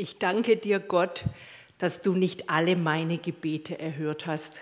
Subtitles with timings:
[0.00, 1.24] Ich danke dir, Gott,
[1.78, 4.60] dass du nicht alle meine Gebete erhört hast.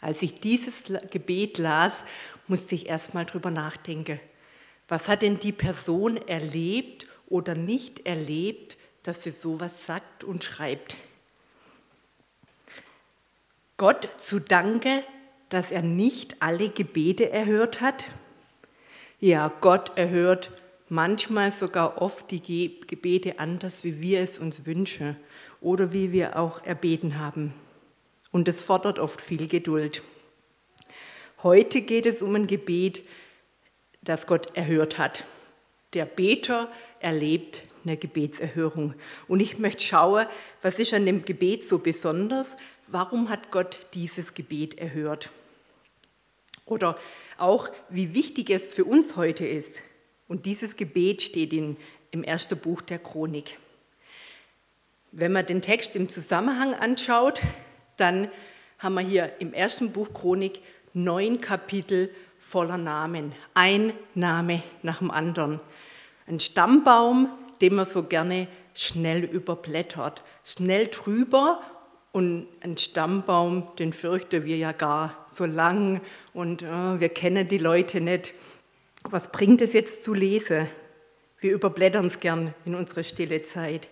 [0.00, 0.82] Als ich dieses
[1.12, 2.04] Gebet las,
[2.48, 4.18] musste ich erst mal drüber nachdenken.
[4.88, 10.96] Was hat denn die Person erlebt oder nicht erlebt, dass sie sowas sagt und schreibt?
[13.76, 15.04] Gott zu danken,
[15.48, 18.06] dass er nicht alle Gebete erhört hat?
[19.20, 20.50] Ja, Gott erhört
[20.88, 25.16] manchmal sogar oft die Gebete anders, wie wir es uns wünschen
[25.60, 27.54] oder wie wir auch erbeten haben.
[28.30, 30.02] Und es fordert oft viel Geduld.
[31.42, 33.02] Heute geht es um ein Gebet,
[34.02, 35.24] das Gott erhört hat.
[35.94, 38.94] Der Beter erlebt eine Gebetserhörung.
[39.28, 40.26] Und ich möchte schauen,
[40.62, 42.56] was ist an dem Gebet so besonders?
[42.88, 45.30] Warum hat Gott dieses Gebet erhört?
[46.64, 46.98] Oder
[47.38, 49.82] auch, wie wichtig es für uns heute ist.
[50.28, 51.76] Und dieses Gebet steht in,
[52.10, 53.58] im ersten Buch der Chronik.
[55.12, 57.40] Wenn man den Text im Zusammenhang anschaut,
[57.96, 58.28] dann
[58.78, 60.60] haben wir hier im ersten Buch Chronik
[60.92, 63.34] neun Kapitel voller Namen.
[63.54, 65.60] Ein Name nach dem anderen.
[66.26, 67.28] Ein Stammbaum,
[67.60, 70.22] den man so gerne schnell überblättert.
[70.44, 71.60] Schnell drüber
[72.12, 76.00] und ein Stammbaum, den fürchten wir ja gar so lang
[76.32, 78.34] und äh, wir kennen die Leute nicht.
[79.10, 80.68] Was bringt es jetzt zu lesen?
[81.38, 83.88] Wir überblättern es gern in unsere stille Zeit.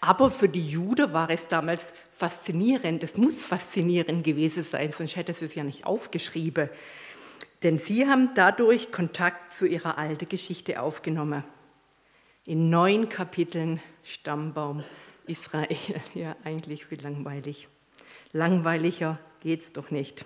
[0.00, 3.02] Aber für die Juden war es damals faszinierend.
[3.02, 6.68] Es muss faszinierend gewesen sein, sonst hätte sie es ja nicht aufgeschrieben.
[7.62, 11.44] Denn sie haben dadurch Kontakt zu ihrer alten Geschichte aufgenommen.
[12.44, 14.84] In neun Kapiteln Stammbaum
[15.26, 15.76] Israel.
[16.14, 17.68] Ja, eigentlich wie langweilig.
[18.32, 20.24] Langweiliger geht's doch nicht.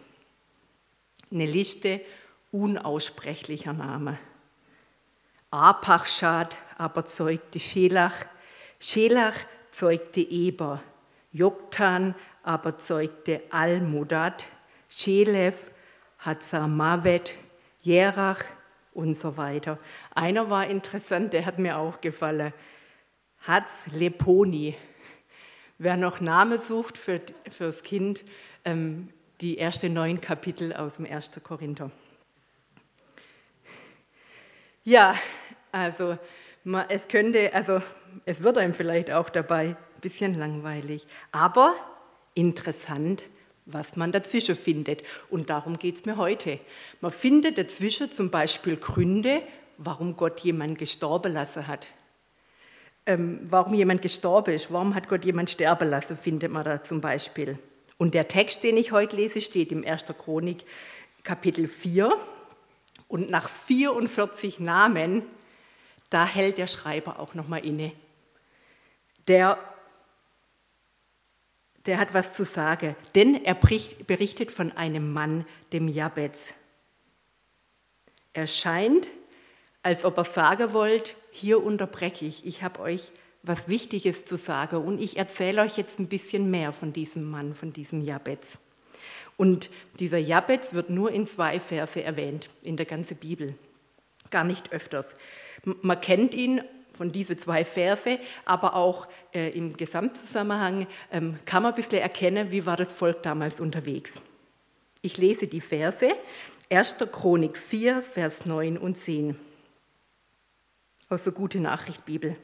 [1.30, 2.00] Eine Liste
[2.56, 4.18] unaussprechlicher Namen.
[5.50, 8.26] Apachschad aber zeugte Schelach,
[8.80, 9.36] Schelach
[9.70, 10.82] zeugte Eber,
[11.32, 14.46] Joktan aber zeugte Almudad,
[14.88, 15.70] Schelef
[16.18, 17.34] Hatzamavet,
[17.82, 18.44] Jerach
[18.94, 19.78] und so weiter.
[20.14, 22.52] Einer war interessant, der hat mir auch gefallen.
[23.46, 24.74] Hatz Leponi.
[25.78, 27.20] Wer noch Name sucht für,
[27.58, 28.24] das Kind,
[28.64, 29.10] ähm,
[29.40, 31.32] die ersten neun Kapitel aus dem 1.
[31.44, 31.90] Korinther.
[34.86, 35.16] Ja,
[35.72, 36.16] also
[36.88, 37.82] es könnte, also
[38.24, 41.74] es wird einem vielleicht auch dabei ein bisschen langweilig, aber
[42.34, 43.24] interessant,
[43.64, 45.02] was man dazwischen findet.
[45.28, 46.60] Und darum geht es mir heute.
[47.00, 49.42] Man findet dazwischen zum Beispiel Gründe,
[49.76, 51.88] warum Gott jemanden gestorben lassen hat.
[53.06, 57.00] Ähm, warum jemand gestorben ist, warum hat Gott jemanden sterben lassen, findet man da zum
[57.00, 57.58] Beispiel.
[57.98, 60.04] Und der Text, den ich heute lese, steht im 1.
[60.16, 60.64] Chronik
[61.24, 62.16] Kapitel 4.
[63.08, 65.22] Und nach 44 Namen,
[66.10, 67.92] da hält der Schreiber auch nochmal inne.
[69.28, 69.58] Der,
[71.84, 76.54] der hat was zu sagen, denn er berichtet von einem Mann, dem Jabez.
[78.32, 79.08] Er scheint,
[79.82, 83.12] als ob er sagen wollte, hier unterbreche ich, ich habe euch
[83.42, 87.54] was Wichtiges zu sagen und ich erzähle euch jetzt ein bisschen mehr von diesem Mann,
[87.54, 88.58] von diesem Jabez.
[89.36, 89.70] Und
[90.00, 93.54] dieser Jabez wird nur in zwei Verse erwähnt in der ganzen Bibel,
[94.30, 95.14] gar nicht öfters.
[95.64, 101.72] Man kennt ihn von diesen zwei Verse, aber auch äh, im Gesamtzusammenhang ähm, kann man
[101.72, 104.12] ein bisschen erkennen, wie war das Volk damals unterwegs.
[105.02, 106.08] Ich lese die Verse,
[106.70, 106.96] 1.
[107.12, 109.36] Chronik 4, Vers 9 und 10
[111.08, 112.36] aus der Gute Nachricht Bibel.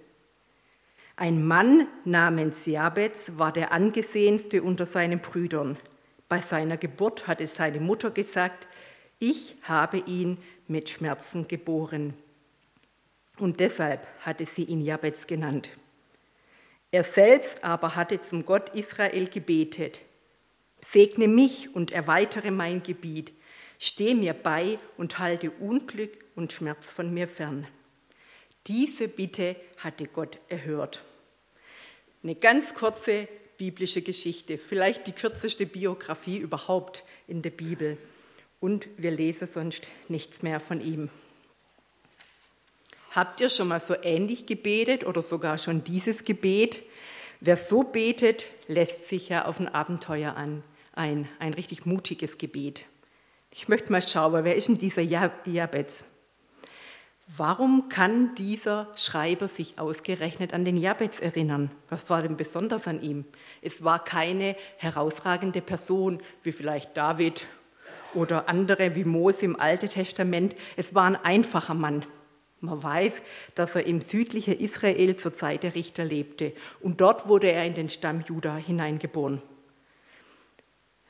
[1.16, 5.76] Ein Mann namens Jabez war der angesehenste unter seinen Brüdern.
[6.32, 8.66] Bei seiner Geburt hatte seine Mutter gesagt,
[9.18, 12.14] ich habe ihn mit Schmerzen geboren.
[13.38, 15.68] Und deshalb hatte sie ihn Jabez genannt.
[16.90, 20.00] Er selbst aber hatte zum Gott Israel gebetet,
[20.80, 23.34] segne mich und erweitere mein Gebiet,
[23.78, 27.66] steh mir bei und halte Unglück und Schmerz von mir fern.
[28.68, 31.04] Diese Bitte hatte Gott erhört.
[32.22, 37.98] Eine ganz kurze biblische Geschichte, vielleicht die kürzeste Biografie überhaupt in der Bibel.
[38.60, 41.10] Und wir lesen sonst nichts mehr von ihm.
[43.10, 46.82] Habt ihr schon mal so ähnlich gebetet oder sogar schon dieses Gebet?
[47.40, 50.62] Wer so betet, lässt sich ja auf ein Abenteuer an,
[50.94, 52.86] ein, ein richtig mutiges Gebet.
[53.50, 56.04] Ich möchte mal schauen, wer ist denn dieser Jabez?
[57.34, 61.70] Warum kann dieser Schreiber sich ausgerechnet an den Jabez erinnern?
[61.88, 63.24] Was war denn besonders an ihm?
[63.62, 67.46] Es war keine herausragende Person wie vielleicht David
[68.12, 70.54] oder andere wie Mose im Alten Testament.
[70.76, 72.04] Es war ein einfacher Mann.
[72.60, 73.22] Man weiß,
[73.54, 77.74] dass er im südlichen Israel zur Zeit der Richter lebte und dort wurde er in
[77.74, 79.40] den Stamm Juda hineingeboren.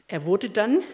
[0.07, 0.85] Er wurde dann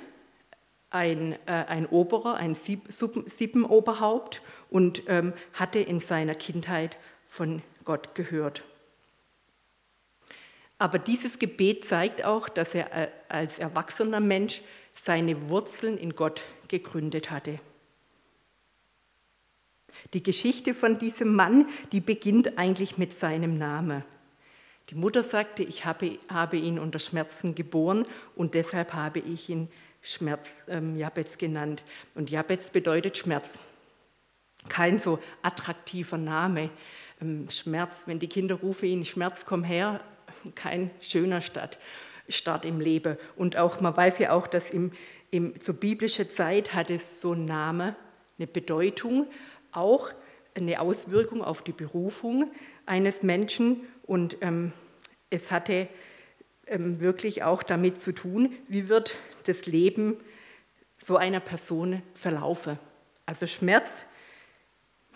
[0.90, 6.96] ein, äh, ein Oberer, ein Sieb, Siebenoberhaupt und ähm, hatte in seiner Kindheit
[7.26, 8.64] von Gott gehört.
[10.78, 14.62] Aber dieses Gebet zeigt auch, dass er äh, als erwachsener Mensch
[14.94, 17.60] seine Wurzeln in Gott gegründet hatte.
[20.14, 24.04] Die Geschichte von diesem Mann, die beginnt eigentlich mit seinem Namen.
[24.90, 28.06] Die Mutter sagte, ich habe, habe ihn unter Schmerzen geboren
[28.36, 29.68] und deshalb habe ich ihn
[30.02, 31.82] Schmerz ähm, Jabez genannt.
[32.14, 33.58] Und Jabez bedeutet Schmerz.
[34.68, 36.70] Kein so attraktiver Name.
[37.20, 40.00] Ähm, Schmerz, wenn die Kinder rufen ihn, Schmerz, komm her,
[40.54, 41.78] kein schöner Start,
[42.28, 43.16] Start im Leben.
[43.36, 44.92] Und auch, man weiß ja auch, dass im,
[45.30, 47.96] im, zur biblischen Zeit hat es so ein Name
[48.38, 49.26] eine Bedeutung,
[49.72, 50.12] auch
[50.54, 52.50] eine Auswirkung auf die Berufung
[52.86, 54.72] eines Menschen und ähm,
[55.30, 55.88] es hatte
[56.66, 59.14] ähm, wirklich auch damit zu tun, wie wird
[59.48, 60.16] das Leben
[60.98, 62.78] so einer Person verlaufen.
[63.26, 64.04] Also Schmerz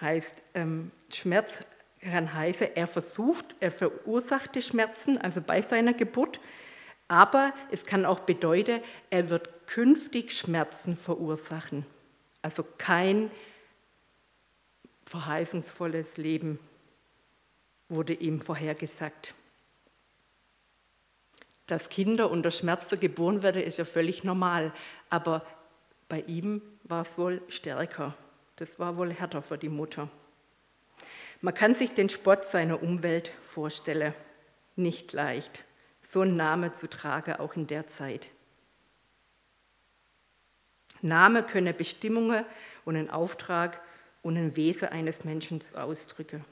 [0.01, 1.65] heißt, ähm, Schmerz
[2.01, 6.41] kann heißen, er versucht, er verursachte Schmerzen, also bei seiner Geburt,
[7.09, 8.81] aber es kann auch bedeuten,
[9.11, 11.87] er wird künftig Schmerzen verursachen.
[12.41, 13.31] Also kein
[15.07, 16.59] verheißungsvolles Leben
[17.89, 19.35] wurde ihm vorhergesagt.
[21.67, 24.73] Dass Kinder unter Schmerzen geboren werden, ist ja völlig normal,
[25.11, 25.47] aber
[26.09, 28.15] bei ihm war es wohl stärker.
[28.57, 30.09] Das war wohl härter für die Mutter.
[31.41, 34.15] Man kann sich den Spott seiner Umwelt vorstellen.
[34.77, 35.65] Nicht leicht,
[36.01, 38.29] so einen Namen zu tragen, auch in der Zeit.
[41.01, 42.45] Name könne Bestimmungen
[42.85, 43.81] und einen Auftrag
[44.23, 46.45] und ein Wesen eines Menschen ausdrücke.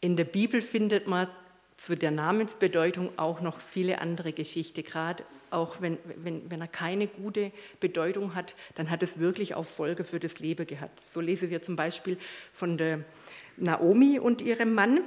[0.00, 1.28] In der Bibel findet man
[1.76, 4.82] zu der Namensbedeutung auch noch viele andere Geschichten.
[4.82, 9.64] Gerade auch wenn, wenn, wenn er keine gute Bedeutung hat, dann hat es wirklich auch
[9.64, 11.00] Folge für das Leben gehabt.
[11.08, 12.18] So lesen wir zum Beispiel
[12.52, 13.04] von der
[13.56, 15.00] Naomi und ihrem Mann.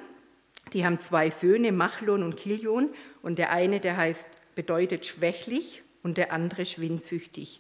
[0.74, 2.90] Die haben zwei Söhne, Machlon und Kilion.
[3.22, 7.60] Und der eine, der heißt, bedeutet schwächlich und der andere schwindsüchtig.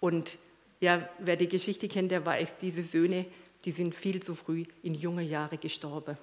[0.00, 0.38] Und
[0.80, 3.26] ja, wer die Geschichte kennt, der weiß, diese Söhne,
[3.64, 6.16] die sind viel zu früh in junge Jahre gestorben.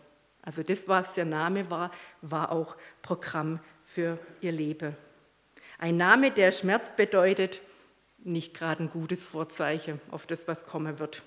[0.47, 1.91] Also das, was der Name war,
[2.21, 4.95] war auch Programm für ihr Leben.
[5.77, 7.61] Ein Name, der Schmerz bedeutet,
[8.19, 11.21] nicht gerade ein gutes Vorzeichen auf das, was kommen wird.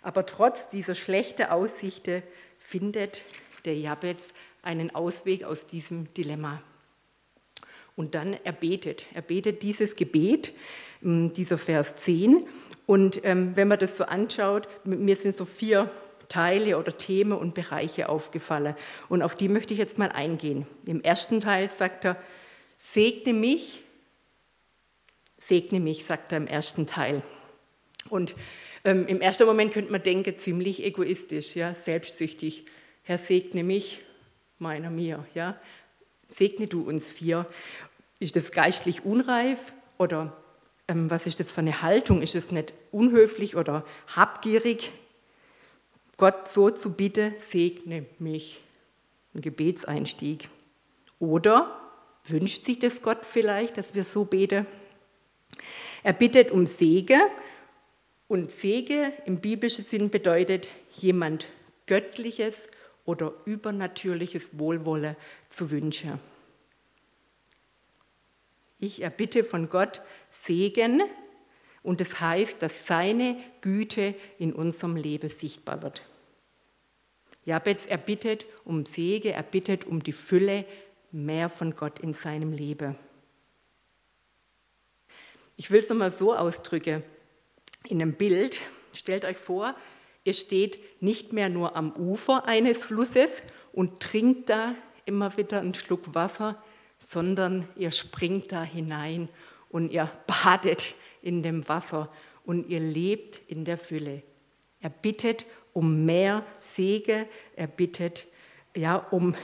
[0.00, 2.22] Aber trotz dieser schlechten Aussichten
[2.58, 3.22] findet
[3.66, 6.62] der Jabez einen Ausweg aus diesem Dilemma.
[7.96, 9.08] Und dann er betet.
[9.12, 10.54] Er betet dieses Gebet,
[11.02, 12.46] hm, dieser Vers 10.
[12.86, 15.90] Und ähm, wenn man das so anschaut, mir sind so vier
[16.28, 18.74] Teile oder Themen und Bereiche aufgefallen.
[19.08, 20.66] Und auf die möchte ich jetzt mal eingehen.
[20.86, 22.16] Im ersten Teil sagt er,
[22.76, 23.82] segne mich,
[25.38, 27.22] segne mich, sagt er im ersten Teil.
[28.08, 28.34] Und
[28.84, 32.66] ähm, im ersten Moment könnte man denken, ziemlich egoistisch, ja, selbstsüchtig.
[33.02, 34.00] Herr, segne mich,
[34.58, 35.58] meiner mir, ja.
[36.28, 37.46] Segne du uns vier.
[38.20, 40.36] Ist das geistlich unreif oder
[40.88, 42.22] ähm, was ist das für eine Haltung?
[42.22, 44.92] Ist es nicht unhöflich oder habgierig?
[46.18, 48.60] Gott so zu bitten, segne mich.
[49.34, 50.50] Ein Gebetseinstieg.
[51.20, 51.80] Oder
[52.24, 54.66] wünscht sich das Gott vielleicht, dass wir so beten?
[56.02, 57.20] Er bittet um Segen
[58.26, 61.46] und Segen im biblischen Sinn bedeutet, jemand
[61.86, 62.68] Göttliches
[63.04, 65.16] oder übernatürliches Wohlwolle
[65.48, 66.20] zu wünschen.
[68.80, 71.02] Ich erbitte von Gott Segen
[71.82, 76.02] und das heißt, dass seine Güte in unserem Leben sichtbar wird.
[77.44, 80.64] Jabez erbittet um Segen, er bittet um die Fülle
[81.12, 82.96] mehr von Gott in seinem Leben.
[85.56, 87.02] Ich will es nochmal so ausdrücken.
[87.84, 88.60] In einem Bild,
[88.92, 89.74] stellt euch vor,
[90.24, 93.30] ihr steht nicht mehr nur am Ufer eines Flusses
[93.72, 94.74] und trinkt da
[95.06, 96.62] immer wieder einen Schluck Wasser,
[96.98, 99.28] sondern ihr springt da hinein
[99.70, 100.94] und ihr badet
[101.28, 102.10] in dem Wasser
[102.44, 104.22] und ihr lebt in der Fülle.
[104.80, 105.44] Er bittet
[105.74, 108.26] um mehr Segen, er bittet
[108.74, 109.34] ja, um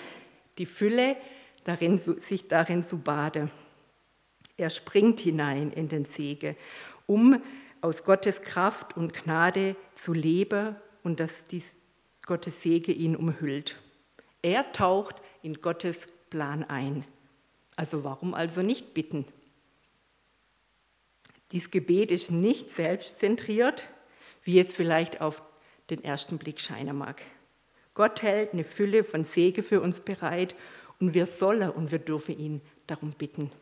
[0.59, 1.17] die Fülle,
[1.65, 3.51] darin, sich darin zu baden.
[4.57, 6.57] Er springt hinein in den Segen,
[7.07, 7.43] um
[7.81, 11.77] aus Gottes Kraft und Gnade zu leben und dass dies
[12.25, 13.77] Gottes Segen ihn umhüllt.
[14.41, 17.05] Er taucht in Gottes Plan ein.
[17.77, 19.27] Also warum also nicht bitten?
[21.55, 23.85] Dieses Gebet ist nicht selbstzentriert,
[24.43, 25.41] wie es vielleicht auf
[25.89, 27.23] den ersten Blick scheinen mag.
[27.95, 30.57] Gott hält eine Fülle von Segen für uns bereit
[30.99, 33.53] und wir sollen und wir dürfen ihn darum bitten.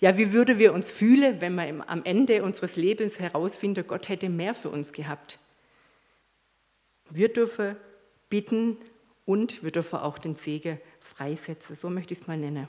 [0.00, 4.28] Ja, wie würden wir uns fühlen, wenn wir am Ende unseres Lebens herausfinden, Gott hätte
[4.28, 5.38] mehr für uns gehabt?
[7.08, 7.76] Wir dürfen
[8.28, 8.76] bitten
[9.24, 12.68] und wir dürfen auch den Segen freisetzen, so möchte ich es mal nennen.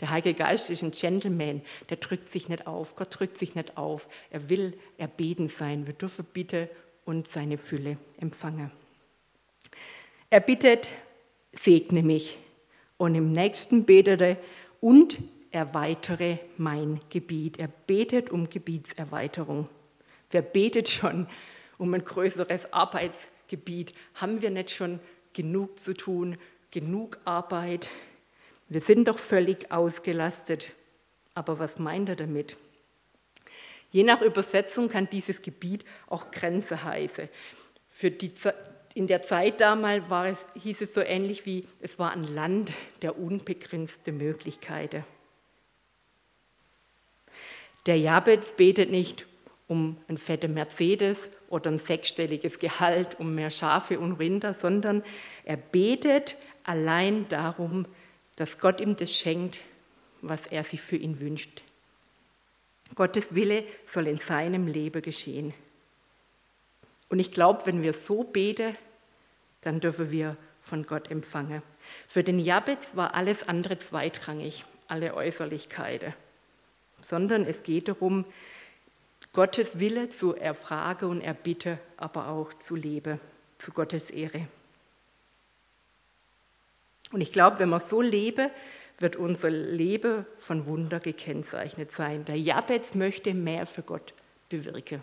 [0.00, 3.76] Der Heilige Geist ist ein Gentleman, der drückt sich nicht auf, Gott drückt sich nicht
[3.76, 5.86] auf, er will erbeten sein.
[5.86, 6.70] Wir dürfen Bitte
[7.04, 8.70] und seine Fülle empfangen.
[10.30, 10.90] Er bittet,
[11.52, 12.38] segne mich.
[12.96, 14.36] Und im nächsten betet er,
[14.80, 15.18] und
[15.50, 17.58] erweitere mein Gebiet.
[17.58, 19.68] Er betet um Gebietserweiterung.
[20.30, 21.26] Wer betet schon
[21.76, 23.92] um ein größeres Arbeitsgebiet?
[24.14, 25.00] Haben wir nicht schon
[25.32, 26.36] genug zu tun,
[26.70, 27.90] genug Arbeit?
[28.70, 30.72] Wir sind doch völlig ausgelastet.
[31.34, 32.56] Aber was meint er damit?
[33.90, 37.28] Je nach Übersetzung kann dieses Gebiet auch Grenze heißen.
[37.88, 38.32] Für die,
[38.94, 42.72] in der Zeit damals war es, hieß es so ähnlich wie, es war ein Land
[43.02, 45.04] der unbegrenzten Möglichkeiten.
[47.86, 49.26] Der Jabez betet nicht
[49.66, 55.02] um ein fette Mercedes oder ein sechsstelliges Gehalt, um mehr Schafe und Rinder, sondern
[55.44, 57.86] er betet allein darum,
[58.40, 59.60] dass Gott ihm das schenkt,
[60.22, 61.62] was er sich für ihn wünscht.
[62.94, 65.54] Gottes Wille soll in seinem Leben geschehen.
[67.08, 68.76] Und ich glaube, wenn wir so beten,
[69.60, 71.62] dann dürfen wir von Gott empfangen.
[72.08, 76.14] Für den Jabez war alles andere zweitrangig, alle Äußerlichkeiten
[77.02, 78.24] sondern es geht darum,
[79.32, 83.20] Gottes Wille zu erfragen und erbitten, aber auch zu leben,
[83.58, 84.48] zu Gottes Ehre.
[87.12, 88.50] Und ich glaube, wenn wir so leben,
[88.98, 92.24] wird unser Leben von Wunder gekennzeichnet sein.
[92.26, 94.12] Der Jabez möchte mehr für Gott
[94.48, 95.02] bewirken.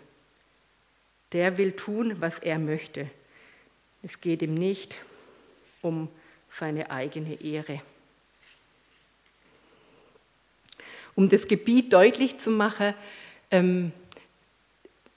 [1.32, 3.10] Der will tun, was er möchte.
[4.02, 4.98] Es geht ihm nicht
[5.82, 6.08] um
[6.48, 7.82] seine eigene Ehre.
[11.14, 12.94] Um das Gebiet deutlich zu machen,
[13.50, 13.92] ähm,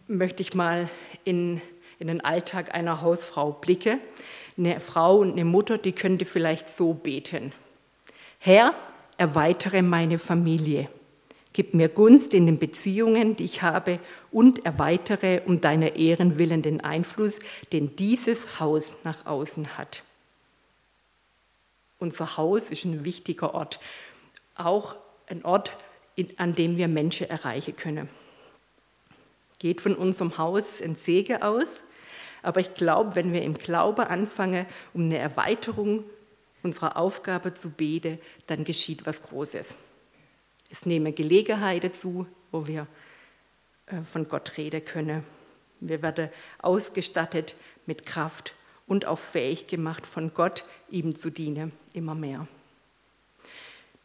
[0.07, 0.89] möchte ich mal
[1.24, 1.62] in,
[2.00, 4.01] in den Alltag einer Hausfrau blicken.
[4.62, 7.51] Eine Frau und eine Mutter, die könnte vielleicht so beten.
[8.38, 8.75] Herr,
[9.18, 10.88] erweitere meine Familie.
[11.51, 13.98] Gib mir Gunst in den Beziehungen, die ich habe,
[14.32, 17.39] und erweitere um deiner Ehren willen den Einfluss,
[17.74, 20.03] den dieses Haus nach außen hat.
[21.98, 23.80] Unser Haus ist ein wichtiger Ort,
[24.53, 25.75] auch ein Ort,
[26.38, 28.10] an dem wir Menschen erreichen können.
[29.58, 31.82] Geht von unserem Haus ein Segen aus,
[32.41, 36.03] aber ich glaube, wenn wir im Glaube anfangen, um eine Erweiterung
[36.63, 39.75] unserer Aufgabe zu beten, dann geschieht was Großes.
[40.69, 42.88] Es nehmen Gelegenheiten zu, wo wir
[43.88, 45.24] äh, von Gott reden können.
[45.79, 46.29] Wir werden
[46.62, 47.55] ausgestattet
[47.86, 48.53] mit Kraft
[48.88, 52.48] und auch fähig gemacht, von Gott ihm zu dienen, immer mehr.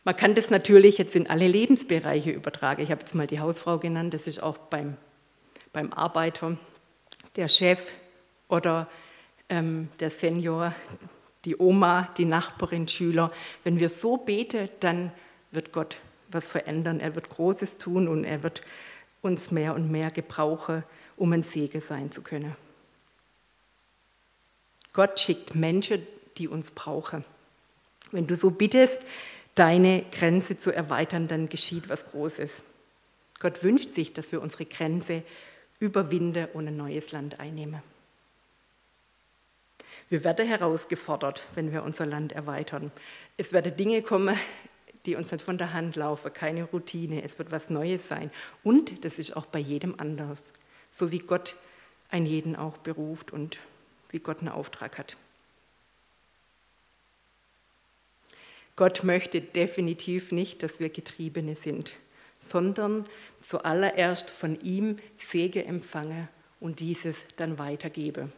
[0.04, 2.80] Man kann das natürlich jetzt in alle Lebensbereiche übertragen.
[2.80, 4.96] Ich habe jetzt mal die Hausfrau genannt, das ist auch beim,
[5.72, 6.56] beim Arbeiter,
[7.34, 7.92] der Chef
[8.48, 8.88] oder
[9.48, 10.74] ähm, der Senior,
[11.44, 13.32] die Oma, die Nachbarin, Schüler.
[13.64, 15.12] Wenn wir so beten, dann
[15.50, 15.98] wird Gott
[16.28, 17.00] was verändern.
[17.00, 18.62] Er wird Großes tun und er wird
[19.22, 20.84] uns mehr und mehr gebrauchen,
[21.16, 22.56] um ein Segen sein zu können.
[24.92, 26.06] Gott schickt Menschen,
[26.38, 27.24] die uns brauchen.
[28.12, 29.00] Wenn du so bittest,
[29.54, 32.62] deine Grenze zu erweitern, dann geschieht was Großes.
[33.38, 35.22] Gott wünscht sich, dass wir unsere Grenze
[35.78, 37.82] überwinden und ein neues Land einnehmen.
[40.08, 42.92] Wir werden herausgefordert, wenn wir unser Land erweitern.
[43.36, 44.38] Es werden Dinge kommen,
[45.04, 47.22] die uns nicht von der Hand laufen, keine Routine.
[47.22, 48.30] Es wird was Neues sein.
[48.62, 50.42] Und das ist auch bei jedem anders,
[50.92, 51.56] so wie Gott
[52.08, 53.58] einen jeden auch beruft und
[54.10, 55.16] wie Gott einen Auftrag hat.
[58.76, 61.94] Gott möchte definitiv nicht, dass wir Getriebene sind,
[62.38, 63.04] sondern
[63.42, 66.28] zuallererst von ihm Segen empfange
[66.60, 68.30] und dieses dann weitergebe.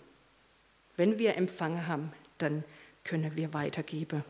[0.99, 2.65] Wenn wir empfangen haben, dann
[3.05, 4.23] können wir weitergeben.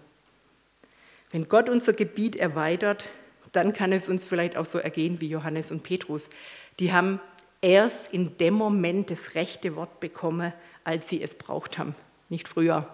[1.32, 3.08] Wenn Gott unser Gebiet erweitert,
[3.50, 6.30] dann kann es uns vielleicht auch so ergehen wie Johannes und Petrus.
[6.78, 7.20] Die haben
[7.60, 10.52] erst in dem Moment das rechte Wort bekommen,
[10.84, 11.96] als sie es braucht haben,
[12.28, 12.86] nicht früher.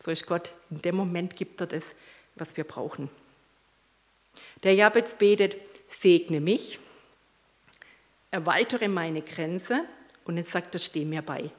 [0.00, 0.52] So ist Gott.
[0.70, 1.94] In dem Moment gibt er das
[2.36, 3.08] was wir brauchen.
[4.62, 5.56] Der Jabez betet,
[5.86, 6.78] segne mich,
[8.30, 9.84] erweitere meine Grenze
[10.24, 11.50] und jetzt sagt er, steh mir bei.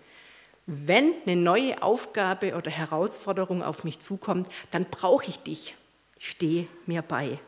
[0.67, 5.75] Wenn eine neue Aufgabe oder Herausforderung auf mich zukommt, dann brauche ich dich.
[6.17, 7.39] Steh mir bei.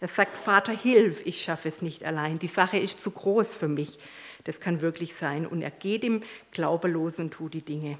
[0.00, 2.38] Er sagt, Vater, hilf, ich schaffe es nicht allein.
[2.38, 3.98] Die Sache ist zu groß für mich.
[4.44, 5.46] Das kann wirklich sein.
[5.46, 7.98] Und er geht im Glaube los und tut die Dinge.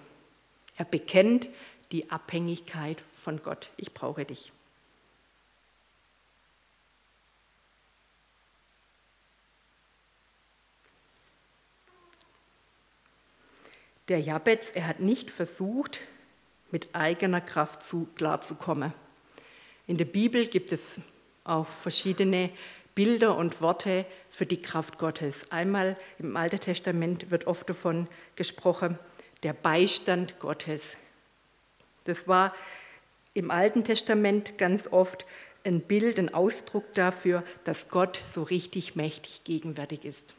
[0.76, 1.48] Er bekennt
[1.92, 3.70] die Abhängigkeit von Gott.
[3.76, 4.52] Ich brauche dich.
[14.08, 16.00] Der Jabez, er hat nicht versucht,
[16.70, 18.92] mit eigener Kraft zu, klarzukommen.
[19.86, 21.00] In der Bibel gibt es
[21.44, 22.50] auch verschiedene
[22.94, 25.50] Bilder und Worte für die Kraft Gottes.
[25.50, 28.06] Einmal im Alten Testament wird oft davon
[28.36, 28.98] gesprochen,
[29.42, 30.98] der Beistand Gottes.
[32.04, 32.54] Das war
[33.32, 35.24] im Alten Testament ganz oft
[35.64, 40.34] ein Bild, ein Ausdruck dafür, dass Gott so richtig mächtig gegenwärtig ist.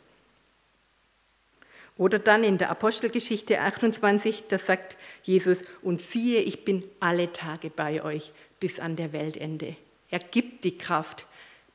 [1.97, 7.69] Oder dann in der Apostelgeschichte 28, da sagt Jesus, und siehe, ich bin alle Tage
[7.69, 9.75] bei euch bis an der Weltende.
[10.09, 11.25] Er gibt die Kraft,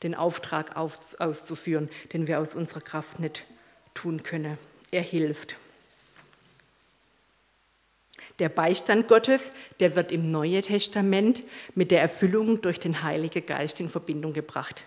[0.03, 3.45] den Auftrag auszuführen, den wir aus unserer Kraft nicht
[3.95, 4.59] tun können.
[4.91, 5.57] Er hilft.
[8.39, 11.43] Der Beistand Gottes, der wird im Neuen Testament
[11.75, 14.85] mit der Erfüllung durch den Heiligen Geist in Verbindung gebracht.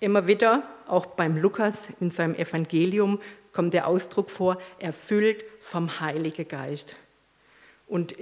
[0.00, 3.20] Immer wieder, auch beim Lukas in seinem Evangelium,
[3.52, 6.96] kommt der Ausdruck vor, erfüllt vom Heiligen Geist.
[7.86, 8.14] Und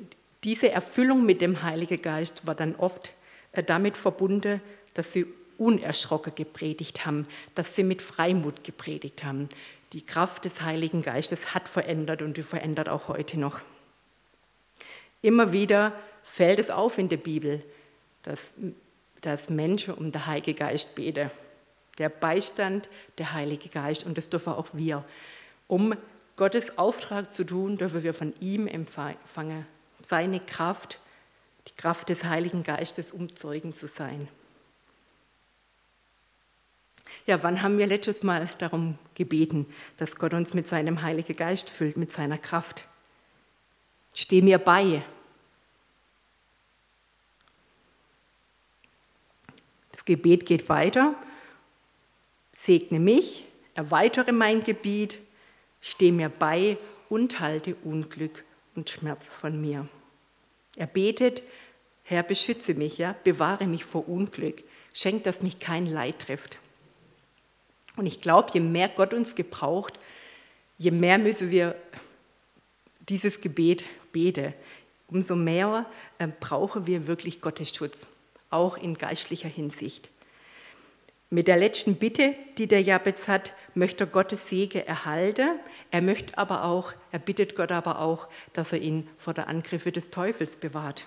[0.42, 3.12] diese Erfüllung mit dem Heiligen Geist war dann oft
[3.52, 4.61] äh, damit verbunden,
[4.94, 9.49] dass sie unerschrocken gepredigt haben, dass sie mit Freimut gepredigt haben.
[9.92, 13.61] Die Kraft des Heiligen Geistes hat verändert und die verändert auch heute noch.
[15.23, 15.92] Immer wieder
[16.25, 17.62] fällt es auf in der Bibel,
[18.23, 18.52] dass,
[19.20, 21.30] dass Menschen um den Heiligen Geist beten
[21.98, 22.88] der Beistand,
[23.18, 25.04] der Heilige Geist und das dürfen auch wir.
[25.66, 25.94] Um
[26.36, 29.66] Gottes Auftrag zu tun, dürfen wir von ihm empfangen,
[30.00, 31.00] seine Kraft,
[31.66, 34.28] die Kraft des Heiligen Geistes, um Zeugen zu sein.
[37.26, 39.66] Ja, wann haben wir letztes Mal darum gebeten,
[39.98, 42.87] dass Gott uns mit seinem Heiligen Geist füllt, mit seiner Kraft?
[44.14, 45.02] Steh mir bei.
[49.92, 51.14] Das Gebet geht weiter
[52.68, 55.18] Segne mich, erweitere mein Gebiet,
[55.81, 56.76] steh mir bei
[57.09, 59.88] und halte Unglück und Schmerz von mir.
[60.76, 61.42] Er betet,
[62.02, 66.59] Herr, beschütze mich, ja, bewahre mich vor Unglück, schenk, dass mich kein Leid trifft.
[67.96, 69.98] Und ich glaube, je mehr Gott uns gebraucht,
[70.76, 71.74] je mehr müssen wir
[73.09, 74.52] dieses Gebet beten,
[75.07, 75.87] umso mehr
[76.18, 78.07] äh, brauchen wir wirklich Gottes Schutz,
[78.50, 80.11] auch in geistlicher Hinsicht.
[81.30, 85.60] Mit der letzten Bitte, die der Jabez hat, möchte er Gottes Segen erhalten.
[85.90, 89.92] Er möchte aber auch, er bittet Gott aber auch, dass er ihn vor der Angriffe
[89.92, 91.06] des Teufels bewahrt.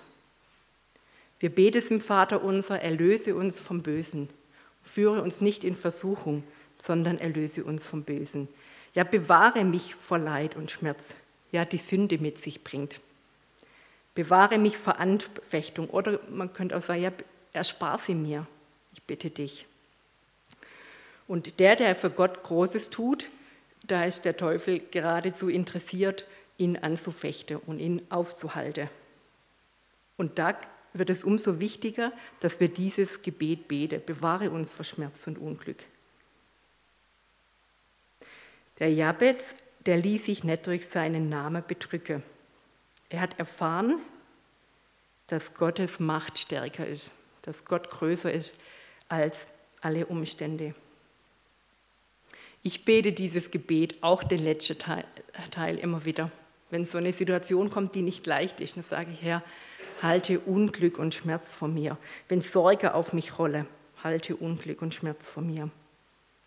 [1.40, 4.28] Wir beten im Vater unser, erlöse uns vom Bösen.
[4.84, 6.44] Führe uns nicht in Versuchung,
[6.78, 8.46] sondern erlöse uns vom Bösen.
[8.94, 11.02] Ja, bewahre mich vor Leid und Schmerz,
[11.50, 13.00] ja, die Sünde mit sich bringt.
[14.14, 17.12] Bewahre mich vor Anfechtung oder man könnte auch sagen, ja,
[17.52, 18.46] erspar sie mir,
[18.92, 19.66] ich bitte dich.
[21.28, 23.28] Und der, der für Gott Großes tut,
[23.84, 28.88] da ist der Teufel geradezu interessiert, ihn anzufechten und ihn aufzuhalten.
[30.16, 30.56] Und da
[30.92, 34.02] wird es umso wichtiger, dass wir dieses Gebet beten.
[34.04, 35.84] Bewahre uns vor Schmerz und Unglück.
[38.78, 39.54] Der Jabez,
[39.86, 42.22] der ließ sich nicht durch seinen Namen bedrücken.
[43.08, 44.00] Er hat erfahren,
[45.26, 47.10] dass Gottes Macht stärker ist,
[47.42, 48.56] dass Gott größer ist
[49.08, 49.46] als
[49.80, 50.74] alle Umstände.
[52.62, 55.04] Ich bete dieses Gebet, auch den letzten Teil,
[55.50, 56.30] Teil immer wieder.
[56.70, 59.42] Wenn so eine Situation kommt, die nicht leicht ist, dann sage ich, Herr,
[60.00, 61.98] halte Unglück und Schmerz vor mir.
[62.28, 63.66] Wenn Sorge auf mich rolle,
[64.02, 65.70] halte Unglück und Schmerz vor mir.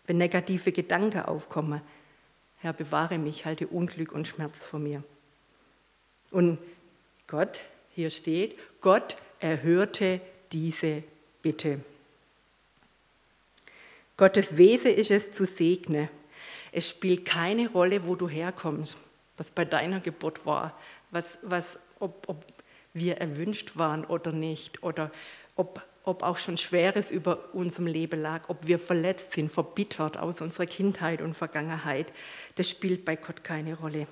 [0.06, 1.80] Wenn negative Gedanken aufkommen,
[2.58, 5.02] Herr, bewahre mich, halte Unglück und Schmerz vor mir.
[6.30, 6.58] Und
[7.26, 7.60] Gott,
[7.94, 10.20] hier steht, Gott erhörte
[10.52, 11.02] diese
[11.42, 11.80] Bitte.
[14.16, 16.08] Gottes Wesen ist es zu segnen.
[16.72, 18.96] Es spielt keine Rolle, wo du herkommst,
[19.36, 20.78] was bei deiner Geburt war,
[21.10, 22.44] was, was, ob, ob
[22.94, 25.10] wir erwünscht waren oder nicht, oder
[25.54, 30.40] ob, ob auch schon Schweres über unserem Leben lag, ob wir verletzt sind, verbittert aus
[30.40, 32.10] unserer Kindheit und Vergangenheit.
[32.54, 34.06] Das spielt bei Gott keine Rolle.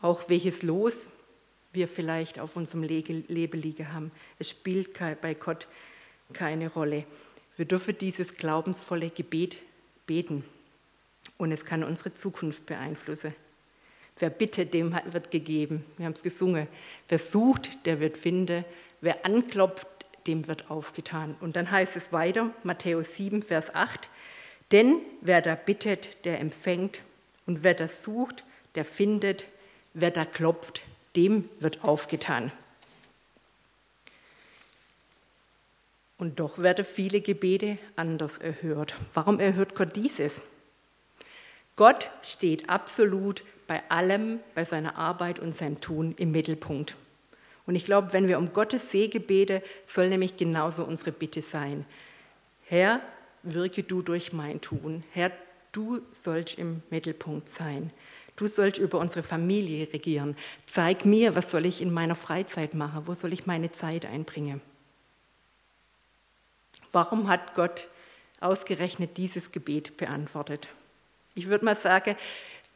[0.00, 1.06] Auch welches Los
[1.72, 5.66] wir vielleicht auf unserem Leben liegen haben, es spielt bei Gott
[6.32, 7.04] keine Rolle.
[7.56, 9.58] Wir dürfen dieses glaubensvolle Gebet
[10.06, 10.44] beten
[11.38, 13.34] und es kann unsere Zukunft beeinflussen.
[14.18, 15.84] Wer bittet, dem wird gegeben.
[15.96, 16.68] Wir haben es gesungen.
[17.08, 18.64] Wer sucht, der wird finden.
[19.00, 19.88] Wer anklopft,
[20.26, 21.36] dem wird aufgetan.
[21.40, 24.08] Und dann heißt es weiter, Matthäus 7, Vers 8,
[24.72, 27.02] Denn wer da bittet, der empfängt,
[27.46, 28.42] und wer das sucht,
[28.74, 29.46] der findet,
[29.94, 30.82] wer da klopft,
[31.14, 32.50] dem wird aufgetan.
[36.18, 38.94] Und doch werden viele Gebete anders erhört.
[39.12, 40.40] Warum erhört Gott dieses?
[41.76, 46.96] Gott steht absolut bei allem, bei seiner Arbeit und seinem Tun im Mittelpunkt.
[47.66, 51.84] Und ich glaube, wenn wir um Gottes Segen beten, soll nämlich genauso unsere Bitte sein.
[52.64, 53.00] Herr,
[53.42, 55.04] wirke du durch mein Tun.
[55.12, 55.32] Herr,
[55.72, 57.92] du sollst im Mittelpunkt sein.
[58.36, 60.36] Du sollst über unsere Familie regieren.
[60.66, 63.06] Zeig mir, was soll ich in meiner Freizeit machen?
[63.06, 64.60] Wo soll ich meine Zeit einbringen?
[66.96, 67.88] Warum hat Gott
[68.40, 70.68] ausgerechnet dieses Gebet beantwortet?
[71.34, 72.16] Ich würde mal sagen,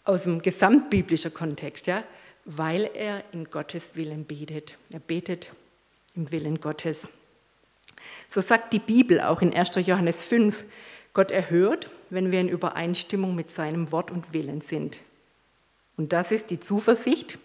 [0.04, 2.04] aus dem gesamtbiblischen Kontext, ja,
[2.44, 4.76] weil er in Gottes Willen betet.
[4.92, 5.48] Er betet
[6.14, 7.08] im Willen Gottes.
[8.28, 9.76] So sagt die Bibel auch in 1.
[9.86, 10.64] Johannes 5,
[11.14, 15.00] Gott erhört, wenn wir in Übereinstimmung mit seinem Wort und Willen sind.
[15.96, 17.38] Und das ist die Zuversicht,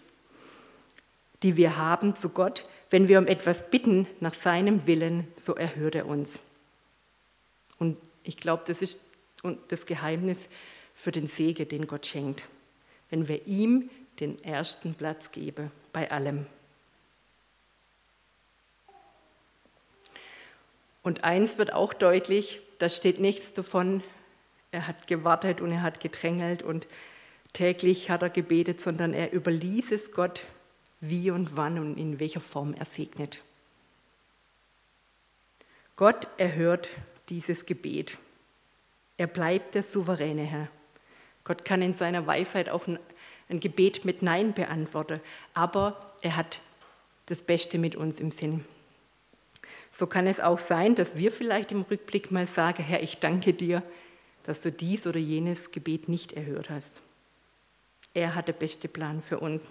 [1.42, 2.68] die wir haben zu Gott.
[2.90, 6.38] Wenn wir um etwas bitten nach seinem Willen, so erhört er uns.
[7.78, 9.00] Und ich glaube, das ist
[9.68, 10.48] das Geheimnis
[10.94, 12.46] für den Segen, den Gott schenkt,
[13.10, 16.46] wenn wir ihm den ersten Platz geben bei allem.
[21.02, 24.02] Und eins wird auch deutlich, da steht nichts davon,
[24.72, 26.88] er hat gewartet und er hat gedrängelt und
[27.52, 30.42] täglich hat er gebetet, sondern er überließ es Gott,
[31.00, 33.40] wie und wann und in welcher Form er segnet.
[35.94, 36.90] Gott erhört
[37.28, 38.18] dieses Gebet.
[39.16, 40.68] Er bleibt der souveräne Herr.
[41.44, 42.98] Gott kann in seiner Weisheit auch ein,
[43.60, 45.20] Gebet mit Nein beantworten,
[45.54, 46.60] aber er hat
[47.26, 48.64] das Beste mit uns im Sinn.
[49.92, 53.54] So kann es auch sein, dass wir vielleicht im Rückblick mal sagen, Herr, ich danke
[53.54, 53.82] dir,
[54.42, 57.02] dass du dies oder jenes Gebet nicht erhört hast.
[58.14, 59.70] Er hat den besten Plan für uns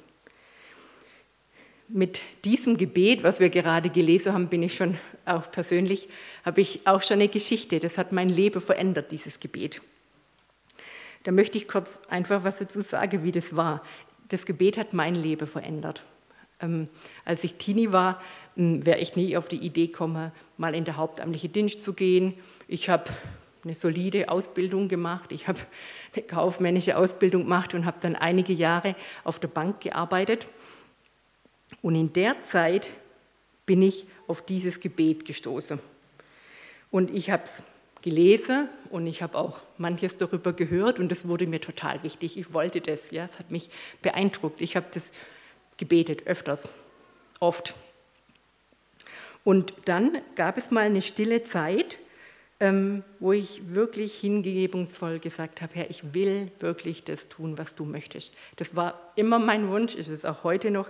[1.88, 6.10] mit diesem Gebet, was wir gerade gelesen haben, bin ich schon auch persönlich,
[6.43, 7.80] habe ich auch schon eine Geschichte.
[7.80, 9.82] Das hat mein Leben verändert, dieses Gebet.
[11.24, 13.84] Da möchte ich kurz einfach was dazu sagen, wie das war.
[14.30, 16.04] Das Gebet hat mein Leben verändert.
[16.60, 16.88] Ähm,
[17.26, 18.21] als ich Teenie war,
[18.56, 22.36] hm, wäre ich nie auf die Idee gekommen, mal in der hauptamtliche Dienst zu gehen.
[22.67, 23.10] Ich habe
[23.63, 25.32] eine solide Ausbildung gemacht.
[25.32, 25.60] Ich habe
[26.13, 30.48] eine kaufmännische Ausbildung gemacht und habe dann einige Jahre auf der Bank gearbeitet.
[31.86, 32.89] Und in der Zeit
[33.67, 35.78] bin ich auf dieses Gebet gestoßen.
[36.89, 37.62] Und ich habe es
[38.02, 42.39] gelesen und ich habe auch manches darüber gehört und das wurde mir total wichtig.
[42.39, 43.69] Ich wollte das, ja, es hat mich
[44.02, 44.62] beeindruckt.
[44.62, 45.12] Ich habe das
[45.78, 46.67] gebetet öfters,
[47.39, 47.76] oft.
[49.43, 52.00] Und dann gab es mal eine stille Zeit,
[52.60, 57.84] ähm, wo ich wirklich hingebungsvoll gesagt habe, Herr, ich will wirklich das tun, was du
[57.86, 58.34] möchtest.
[58.56, 60.89] Das war immer mein Wunsch, ist es auch heute noch,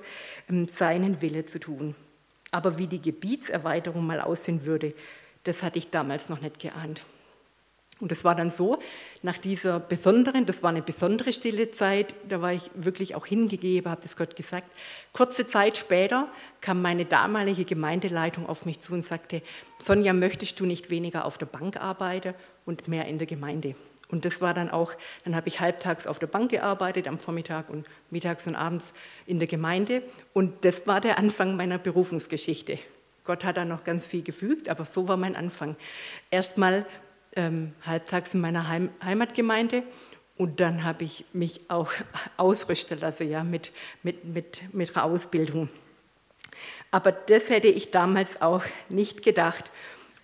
[0.50, 1.96] ähm, seinen Wille zu tun.
[2.52, 4.94] Aber wie die Gebietserweiterung mal aussehen würde,
[5.44, 7.04] das hatte ich damals noch nicht geahnt.
[8.02, 8.80] Und das war dann so,
[9.22, 13.90] nach dieser besonderen, das war eine besondere stille Zeit, da war ich wirklich auch hingegeben,
[13.90, 14.70] habe das Gott gesagt.
[15.14, 16.28] Kurze Zeit später
[16.60, 19.42] kam meine damalige Gemeindeleitung auf mich zu und sagte,
[19.80, 22.34] Sonja, möchtest du nicht weniger auf der Bank arbeiten
[22.66, 23.76] und mehr in der Gemeinde?
[24.10, 27.70] Und das war dann auch, dann habe ich halbtags auf der Bank gearbeitet, am Vormittag
[27.70, 28.94] und mittags und abends
[29.26, 30.04] in der Gemeinde.
[30.34, 32.78] Und das war der Anfang meiner Berufungsgeschichte.
[33.24, 35.76] Gott hat da noch ganz viel gefügt, aber so war mein Anfang.
[36.30, 36.86] Erstmal
[37.36, 39.84] ähm, halbtags in meiner Heim Heimatgemeinde
[40.38, 41.92] und dann habe ich mich auch
[42.38, 43.72] ausrüsten lassen ja, mit,
[44.04, 45.70] mit, mit, mit einer Ausbildung.
[46.92, 49.72] Aber das hätte ich damals auch nicht gedacht.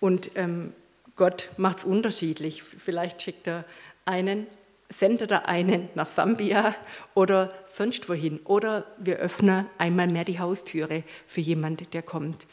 [0.00, 0.72] Und ähm,
[1.16, 2.62] Gott macht es unterschiedlich.
[2.62, 3.64] Vielleicht schickt er
[4.04, 4.46] einen,
[4.88, 6.74] sendet er einen nach Sambia
[7.14, 8.38] oder sonst wohin.
[8.44, 12.46] Oder wir öffnen einmal mehr die Haustüre für jemanden, der kommt.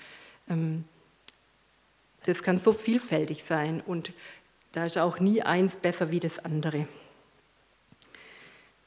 [0.49, 0.85] Ähm,
[2.25, 3.81] das kann so vielfältig sein.
[3.85, 4.11] Und
[4.71, 6.87] da ist auch nie eins besser wie das andere.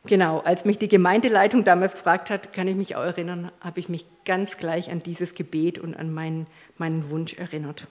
[0.04, 3.88] Genau, als mich die Gemeindeleitung damals gefragt hat, kann ich mich auch erinnern, habe ich
[3.88, 7.86] mich ganz gleich an dieses Gebet und an meinen, meinen Wunsch erinnert.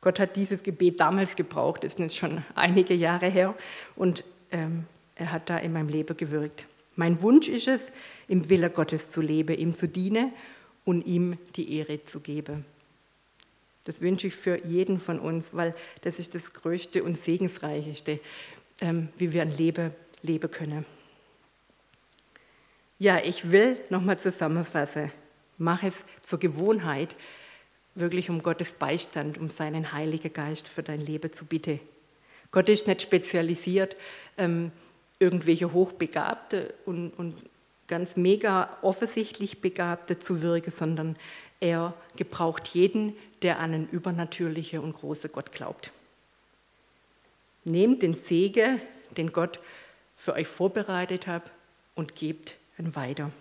[0.00, 3.54] Gott hat dieses Gebet damals gebraucht, das ist jetzt schon einige Jahre her,
[3.94, 6.66] und ähm, er hat da in meinem Leben gewirkt.
[6.96, 7.92] Mein Wunsch ist es,
[8.26, 10.32] im Wille Gottes zu leben, ihm zu dienen
[10.84, 12.64] und ihm die Ehre zu geben.
[13.88, 18.20] Das wünsche ich für jeden von uns, weil das ist das Größte und Segensreichste,
[18.82, 20.84] ähm, wie wir ein Leben leben können.
[22.98, 25.10] Ja, ich will nochmal zusammenfassen.
[25.56, 27.16] Mach es zur Gewohnheit,
[27.94, 31.80] wirklich um Gottes Beistand, um seinen Heiligen Geist für dein Leben zu bitten.
[32.50, 33.96] Gott ist nicht spezialisiert,
[34.36, 34.70] ähm,
[35.18, 37.36] irgendwelche Hochbegabte und, und
[37.86, 41.16] ganz mega offensichtlich Begabte zu wirken, sondern
[41.60, 45.92] er gebraucht jeden, der an einen übernatürlichen und großen Gott glaubt.
[47.64, 48.80] Nehmt den Segen,
[49.16, 49.60] den Gott
[50.16, 51.50] für euch vorbereitet hat,
[51.98, 53.32] und gebt ihn weiter.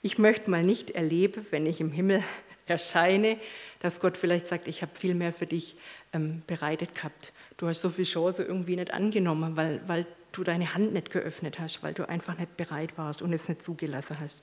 [0.00, 2.24] Ich möchte mal nicht erleben, wenn ich im Himmel
[2.66, 3.38] erscheine,
[3.80, 5.76] dass Gott vielleicht sagt, ich habe viel mehr für dich
[6.14, 7.34] ähm, bereitet gehabt.
[7.58, 11.58] Du hast so viel Chance irgendwie nicht angenommen, weil, weil du deine Hand nicht geöffnet
[11.58, 14.42] hast, weil du einfach nicht bereit warst und es nicht zugelassen hast.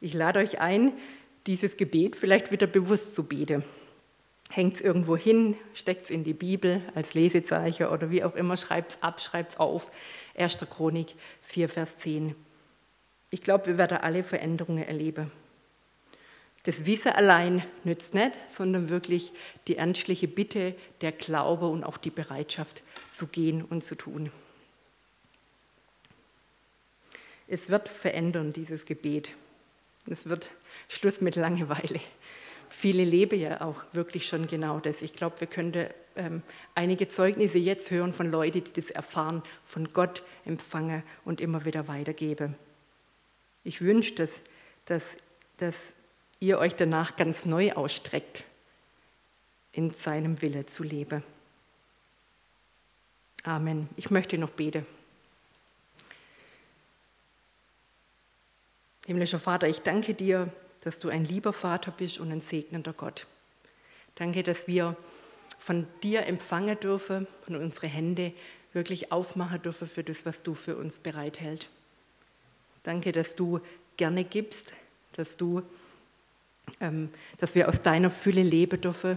[0.00, 0.92] Ich lade euch ein,
[1.46, 3.64] dieses Gebet vielleicht wieder bewusst zu beten.
[4.50, 8.56] Hängt es irgendwo hin, steckt es in die Bibel als Lesezeichen oder wie auch immer,
[8.56, 9.90] schreibt es ab, schreibt es auf.
[10.36, 10.56] 1.
[10.70, 12.34] Chronik 4, Vers 10.
[13.30, 15.30] Ich glaube, wir werden alle Veränderungen erleben.
[16.64, 19.32] Das Wissen allein nützt nicht, sondern wirklich
[19.68, 22.82] die ernstliche Bitte, der Glaube und auch die Bereitschaft
[23.12, 24.32] zu gehen und zu tun.
[27.46, 29.34] Es wird verändern, dieses Gebet.
[30.10, 30.50] Es wird
[30.88, 32.00] Schluss mit Langeweile.
[32.68, 35.02] Viele leben ja auch wirklich schon genau das.
[35.02, 36.42] Ich glaube, wir könnten ähm,
[36.74, 41.88] einige Zeugnisse jetzt hören von Leuten, die das erfahren, von Gott empfangen und immer wieder
[41.88, 42.56] weitergeben.
[43.64, 44.30] Ich wünsche, dass,
[44.84, 45.16] dass,
[45.56, 45.76] dass
[46.40, 48.44] ihr euch danach ganz neu ausstreckt,
[49.72, 51.22] in seinem Wille zu leben.
[53.44, 53.88] Amen.
[53.96, 54.86] Ich möchte noch beten.
[59.08, 63.26] Himmlischer Vater, ich danke dir, dass du ein lieber Vater bist und ein segnender Gott.
[64.16, 64.98] Danke, dass wir
[65.58, 68.34] von dir empfangen dürfen und unsere Hände
[68.74, 71.70] wirklich aufmachen dürfen für das, was du für uns bereithältst.
[72.82, 73.60] Danke, dass du
[73.96, 74.74] gerne gibst,
[75.12, 75.62] dass, du,
[76.78, 79.16] ähm, dass wir aus deiner Fülle leben dürfen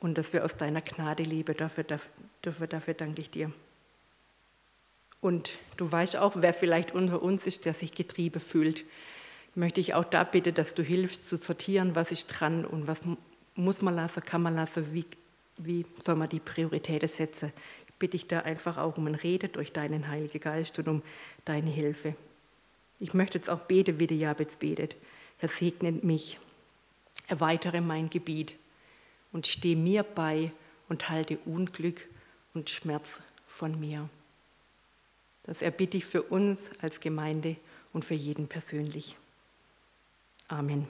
[0.00, 1.84] und dass wir aus deiner Gnade leben dürfen.
[1.86, 3.52] Dafür, dafür danke ich dir.
[5.22, 8.84] Und du weißt auch, wer vielleicht unter uns ist, der sich getrieben fühlt.
[9.54, 13.00] Möchte ich auch da bitten, dass du hilfst zu sortieren, was ist dran und was
[13.54, 15.06] muss man lassen, kann man lassen, wie,
[15.58, 17.52] wie soll man die Prioritäten setzen.
[17.86, 21.02] Ich bitte dich da einfach auch um ein Rede durch deinen Heiligen Geist und um
[21.44, 22.16] deine Hilfe.
[22.98, 24.96] Ich möchte jetzt auch beten, wie der Jabez betet.
[25.38, 26.40] Herr, segne mich,
[27.28, 28.56] erweitere mein Gebiet
[29.30, 30.50] und stehe mir bei
[30.88, 32.08] und halte Unglück
[32.54, 34.08] und Schmerz von mir.
[35.44, 37.56] Das erbitte ich für uns als Gemeinde
[37.92, 39.16] und für jeden persönlich.
[40.48, 40.86] Amen.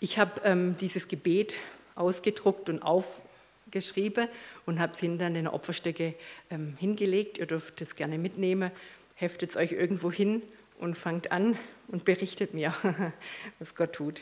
[0.00, 1.54] Ich habe ähm, dieses Gebet
[1.94, 4.28] ausgedruckt und aufgeschrieben
[4.66, 6.14] und habe es hinter in den Opferstöcke
[6.50, 7.38] ähm, hingelegt.
[7.38, 8.70] Ihr dürft es gerne mitnehmen,
[9.14, 10.42] heftet es euch irgendwo hin
[10.78, 12.74] und fangt an und berichtet mir,
[13.58, 14.20] was Gott tut.